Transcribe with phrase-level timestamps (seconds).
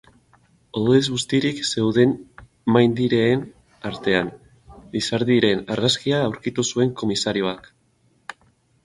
[0.79, 2.15] Odolez bustirik zeuden
[2.75, 3.43] maindireen
[3.89, 4.31] artean,
[4.95, 7.71] Lizardiren argazkia aurkitu zuen komisarioak.